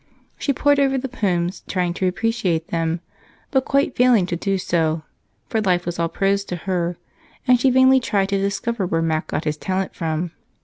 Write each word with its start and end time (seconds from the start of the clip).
She 0.39 0.51
pored 0.51 0.79
over 0.79 0.97
the 0.97 1.07
poems, 1.07 1.61
trying 1.67 1.93
to 1.93 2.07
appreciate 2.07 2.69
them 2.69 3.01
but 3.51 3.65
quite 3.65 3.95
failing 3.95 4.25
to 4.25 4.35
do 4.35 4.57
so, 4.57 5.03
for 5.47 5.61
life 5.61 5.85
was 5.85 5.99
all 5.99 6.09
prose 6.09 6.43
to 6.45 6.55
her, 6.55 6.97
and 7.47 7.59
she 7.61 7.69
vainly 7.69 7.99
tried 7.99 8.29
to 8.29 8.41
discover 8.41 8.87
where 8.87 9.03
Mac 9.03 9.27
got 9.27 9.43
his 9.43 9.57
talent 9.57 9.93
from. 9.93 10.31